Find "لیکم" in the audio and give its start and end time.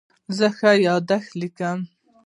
1.41-1.79